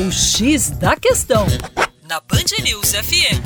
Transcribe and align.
O 0.00 0.12
X 0.12 0.70
da 0.70 0.94
Questão, 0.94 1.44
na 2.08 2.20
Band 2.20 2.62
News 2.62 2.92
FM. 2.92 3.42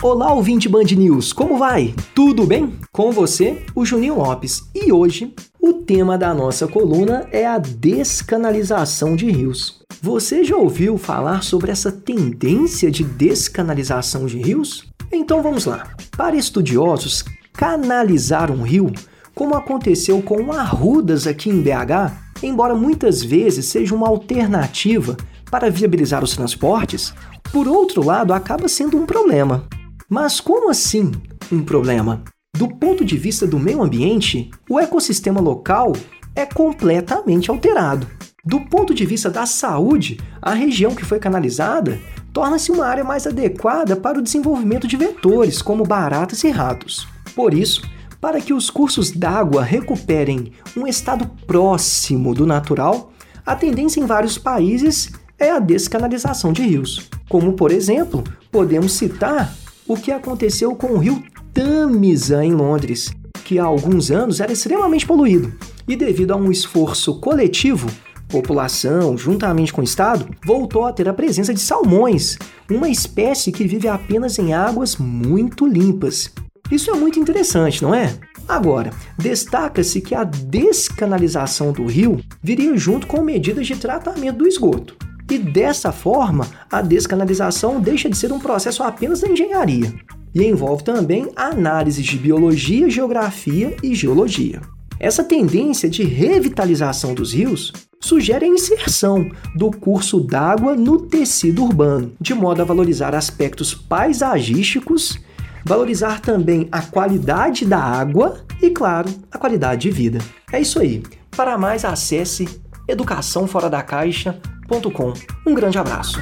Olá, 0.00 0.32
ouvinte 0.32 0.68
Band 0.68 0.84
News, 0.96 1.32
como 1.32 1.58
vai? 1.58 1.92
Tudo 2.14 2.46
bem? 2.46 2.78
Com 2.92 3.10
você, 3.10 3.64
o 3.74 3.84
Juninho 3.84 4.14
Lopes. 4.14 4.62
E 4.72 4.92
hoje, 4.92 5.34
o 5.60 5.72
tema 5.72 6.16
da 6.16 6.32
nossa 6.32 6.68
coluna 6.68 7.26
é 7.32 7.44
a 7.44 7.58
descanalização 7.58 9.16
de 9.16 9.28
rios. 9.28 9.80
Você 10.00 10.44
já 10.44 10.56
ouviu 10.56 10.96
falar 10.96 11.42
sobre 11.42 11.72
essa 11.72 11.90
tendência 11.90 12.92
de 12.92 13.02
descanalização 13.02 14.24
de 14.24 14.38
rios? 14.38 14.84
Então 15.10 15.42
vamos 15.42 15.64
lá. 15.64 15.96
Para 16.16 16.36
estudiosos, 16.36 17.24
canalizar 17.52 18.52
um 18.52 18.62
rio, 18.62 18.92
como 19.34 19.56
aconteceu 19.56 20.22
com 20.22 20.40
o 20.44 20.52
Arrudas 20.52 21.26
aqui 21.26 21.50
em 21.50 21.60
BH, 21.60 22.29
embora 22.42 22.74
muitas 22.74 23.22
vezes 23.22 23.66
seja 23.66 23.94
uma 23.94 24.08
alternativa 24.08 25.16
para 25.50 25.70
viabilizar 25.70 26.22
os 26.22 26.34
transportes, 26.34 27.12
por 27.52 27.66
outro 27.66 28.04
lado 28.04 28.32
acaba 28.32 28.68
sendo 28.68 28.96
um 28.96 29.06
problema. 29.06 29.66
Mas 30.08 30.40
como 30.40 30.70
assim 30.70 31.12
um 31.50 31.62
problema? 31.62 32.22
Do 32.56 32.68
ponto 32.68 33.04
de 33.04 33.16
vista 33.16 33.46
do 33.46 33.58
meio 33.58 33.82
ambiente, 33.82 34.50
o 34.68 34.78
ecossistema 34.78 35.40
local 35.40 35.92
é 36.34 36.44
completamente 36.46 37.50
alterado. 37.50 38.06
Do 38.44 38.60
ponto 38.60 38.94
de 38.94 39.04
vista 39.04 39.28
da 39.28 39.44
saúde, 39.46 40.18
a 40.40 40.52
região 40.54 40.94
que 40.94 41.04
foi 41.04 41.18
canalizada 41.18 41.98
torna-se 42.32 42.72
uma 42.72 42.86
área 42.86 43.04
mais 43.04 43.26
adequada 43.26 43.96
para 43.96 44.18
o 44.18 44.22
desenvolvimento 44.22 44.86
de 44.86 44.96
vetores, 44.96 45.60
como 45.60 45.84
baratas 45.84 46.42
e 46.44 46.50
ratos. 46.50 47.06
Por 47.34 47.52
isso, 47.52 47.82
para 48.20 48.40
que 48.40 48.52
os 48.52 48.68
cursos 48.68 49.10
d'água 49.10 49.62
recuperem 49.62 50.52
um 50.76 50.86
estado 50.86 51.28
próximo 51.46 52.34
do 52.34 52.46
natural, 52.46 53.12
a 53.46 53.56
tendência 53.56 54.00
em 54.00 54.06
vários 54.06 54.36
países 54.36 55.10
é 55.38 55.50
a 55.50 55.58
descanalização 55.58 56.52
de 56.52 56.62
rios. 56.62 57.08
Como, 57.28 57.54
por 57.54 57.72
exemplo, 57.72 58.22
podemos 58.52 58.92
citar 58.92 59.54
o 59.88 59.96
que 59.96 60.12
aconteceu 60.12 60.74
com 60.76 60.88
o 60.88 60.98
rio 60.98 61.22
Tamisa 61.54 62.44
em 62.44 62.52
Londres, 62.52 63.10
que 63.44 63.58
há 63.58 63.64
alguns 63.64 64.10
anos 64.10 64.40
era 64.40 64.52
extremamente 64.52 65.06
poluído 65.06 65.52
e, 65.88 65.96
devido 65.96 66.32
a 66.32 66.36
um 66.36 66.52
esforço 66.52 67.18
coletivo, 67.18 67.88
população, 68.28 69.18
juntamente 69.18 69.72
com 69.72 69.80
o 69.80 69.84
Estado, 69.84 70.28
voltou 70.44 70.84
a 70.84 70.92
ter 70.92 71.08
a 71.08 71.14
presença 71.14 71.52
de 71.52 71.60
salmões, 71.60 72.38
uma 72.70 72.88
espécie 72.88 73.50
que 73.50 73.66
vive 73.66 73.88
apenas 73.88 74.38
em 74.38 74.52
águas 74.52 74.96
muito 74.96 75.66
limpas. 75.66 76.30
Isso 76.70 76.90
é 76.90 76.94
muito 76.94 77.18
interessante, 77.18 77.82
não 77.82 77.94
é? 77.94 78.14
Agora, 78.48 78.90
destaca-se 79.18 80.00
que 80.00 80.14
a 80.14 80.24
descanalização 80.24 81.72
do 81.72 81.86
rio 81.86 82.20
viria 82.42 82.76
junto 82.76 83.06
com 83.06 83.22
medidas 83.22 83.66
de 83.66 83.76
tratamento 83.76 84.38
do 84.38 84.48
esgoto. 84.48 84.96
E 85.30 85.38
dessa 85.38 85.92
forma, 85.92 86.46
a 86.70 86.82
descanalização 86.82 87.80
deixa 87.80 88.08
de 88.08 88.16
ser 88.16 88.32
um 88.32 88.40
processo 88.40 88.82
apenas 88.82 89.20
da 89.20 89.28
engenharia 89.28 89.94
e 90.34 90.44
envolve 90.44 90.82
também 90.82 91.30
análises 91.36 92.04
de 92.04 92.16
biologia, 92.16 92.90
geografia 92.90 93.76
e 93.82 93.94
geologia. 93.94 94.60
Essa 94.98 95.24
tendência 95.24 95.88
de 95.88 96.02
revitalização 96.02 97.14
dos 97.14 97.32
rios 97.32 97.72
sugere 98.00 98.44
a 98.44 98.48
inserção 98.48 99.30
do 99.54 99.70
curso 99.70 100.20
d'água 100.20 100.74
no 100.74 101.00
tecido 101.00 101.64
urbano, 101.64 102.12
de 102.20 102.34
modo 102.34 102.62
a 102.62 102.64
valorizar 102.64 103.14
aspectos 103.14 103.72
paisagísticos 103.72 105.18
valorizar 105.64 106.20
também 106.20 106.68
a 106.70 106.82
qualidade 106.82 107.64
da 107.64 107.78
água 107.78 108.44
e, 108.60 108.68
claro, 108.70 109.08
a 109.30 109.38
qualidade 109.38 109.82
de 109.82 109.90
vida. 109.90 110.18
É 110.52 110.60
isso 110.60 110.80
aí. 110.80 111.02
Para 111.30 111.56
mais, 111.56 111.84
acesse 111.84 112.60
educaçãoforadacaixa.com. 112.88 115.12
Um 115.46 115.54
grande 115.54 115.78
abraço. 115.78 116.20